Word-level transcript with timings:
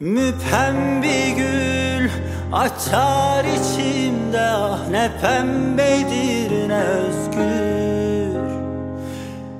Müphem 0.00 1.02
bir 1.02 1.36
gül 1.36 2.10
açar 2.52 3.44
içimde 3.44 4.40
ah 4.40 4.88
ne 4.90 5.10
pembedir 5.22 6.68
ne 6.68 6.82
özgür. 6.82 8.40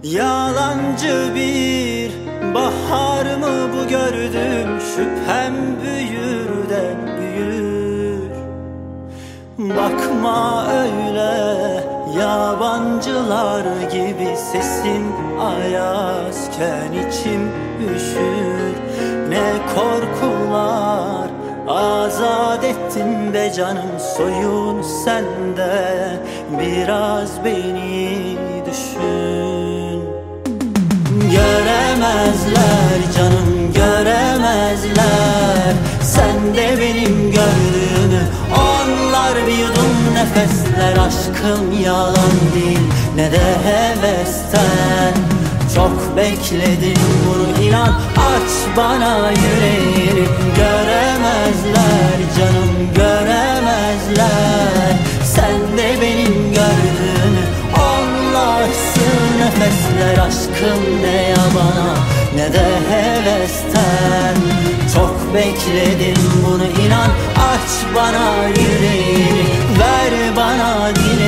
Yalancı 0.03 1.35
bir 1.35 2.13
bahar 2.55 3.37
mı 3.37 3.73
bu 3.73 3.89
gördüm 3.89 4.81
şüphem 4.81 5.55
büyür 5.83 6.69
de 6.71 6.97
büyür. 7.19 8.31
Bakma 9.59 10.67
öyle 10.73 12.00
yabancılar 12.19 13.65
gibi 13.93 14.37
sesin 14.53 15.07
ayazken 15.41 16.93
içim 16.93 17.51
üşür. 17.95 18.75
Ne 19.29 19.53
korkular 19.75 21.31
azat 21.69 22.65
ettin 22.65 23.35
be 23.35 23.53
canım 23.53 23.99
soyun 24.17 24.83
sende 24.83 26.01
Biraz 26.59 27.45
beni 27.45 28.37
düşün. 28.67 30.05
Göremezler 31.31 33.13
canım 33.17 33.20
Aşkım 41.11 41.83
yalan 41.85 42.37
değil 42.55 42.81
ne 43.17 43.33
de 43.33 43.41
hevesten. 43.65 45.15
Çok 45.75 46.17
bekledim 46.17 47.03
bunu 47.27 47.67
inan 47.67 47.95
Aç 48.17 48.77
bana 48.77 49.31
yüreğini. 49.31 50.29
Göremezler 50.57 52.17
canım 52.39 52.89
göremezler. 52.95 54.29
Sen 55.25 55.79
de 55.79 56.01
benim 56.03 56.53
gördüğümü 56.53 57.45
Onlarsın 57.75 59.39
nefesler. 59.39 60.27
Aşkım 60.27 61.03
ne 61.03 61.23
yabana 61.23 61.95
ne 62.37 62.53
de 62.53 62.67
hevesten 62.91 64.60
bekledim 65.35 66.17
bunu 66.47 66.65
inan. 66.87 67.11
Aç 67.51 67.95
bana 67.95 68.49
yüreğini 68.49 69.45
Ver 69.81 70.37
bana 70.37 70.91
dileğini 70.95 71.20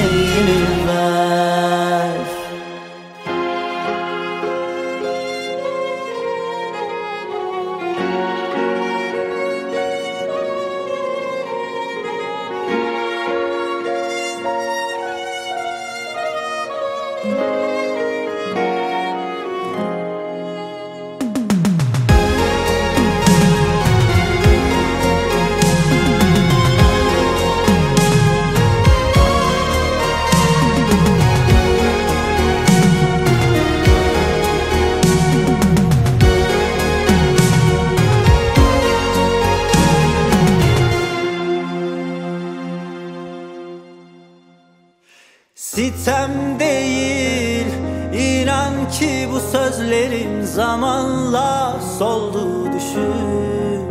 Sitem 45.63 46.59
değil 46.61 47.67
inan 48.13 48.91
ki 48.91 49.29
bu 49.33 49.41
sözlerim 49.57 50.43
zamanla 50.45 51.77
soldu 51.99 52.73
düşün. 52.73 53.83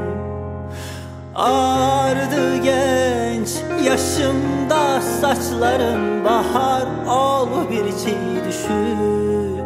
Ağardı 1.36 2.58
genç 2.58 3.50
yaşımda 3.84 5.02
saçlarım 5.02 6.26
bahar 6.26 6.88
ol 7.08 7.48
bir 7.70 7.92
çiğ 7.92 8.48
düşür. 8.48 9.62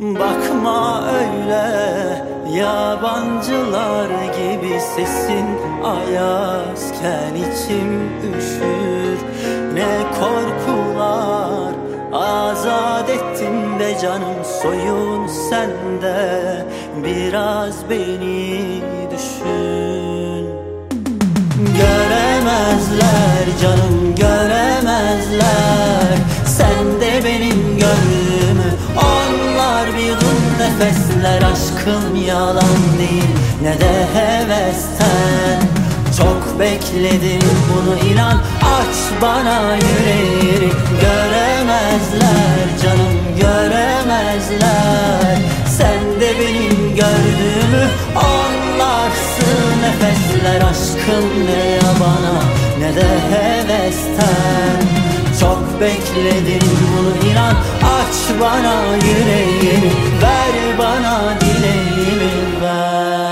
Bakma 0.00 1.04
öyle 1.08 1.68
yabancılar 2.58 4.08
gibi 4.08 4.80
sesin 4.96 5.46
ayazken 5.84 7.34
içim 7.34 8.10
üşür. 8.38 9.18
Ne 9.74 9.98
korkular 10.20 10.77
canım 14.02 14.44
soyun 14.62 15.26
sende 15.26 16.66
Biraz 17.04 17.90
beni 17.90 18.82
düşün. 19.10 20.46
Göremezler 21.58 23.44
canım 23.62 24.14
göremezler. 24.16 25.48
Sen 26.46 27.00
de 27.00 27.24
benim 27.24 27.78
gönlümü. 27.78 28.70
Onlar 28.96 29.86
bir 29.96 30.02
yudum 30.02 30.40
nefesler. 30.60 31.42
Aşkım 31.42 32.26
yalan 32.26 32.98
değil 32.98 33.34
ne 33.62 33.80
de 33.80 34.06
hevesten 34.14 35.77
bekledim 36.60 37.48
bunu 37.68 38.12
inan. 38.12 38.38
Aç 38.78 39.22
bana 39.22 39.74
yüreğini. 39.74 40.72
Göremezler 41.00 42.66
canım 42.82 43.14
göremezler. 43.40 45.38
Sen 45.78 46.20
de 46.20 46.32
benim 46.40 46.96
gördüğümü 46.96 47.88
Onlarsın 48.16 49.82
nefesler 49.82 50.60
Aşkım 50.60 51.46
ne 51.46 51.70
yabana 51.70 52.42
ne 52.78 52.94
de 52.96 53.08
hevesten. 53.30 54.82
Çok 55.40 55.80
bekledim 55.80 56.68
bunu 56.80 57.32
inan. 57.32 57.54
Aç 57.82 58.40
bana 58.40 58.96
yüreğini. 58.96 59.92
Ver 60.22 60.78
bana 60.78 61.40
dileğimi 61.40 62.62
ver 62.62 63.27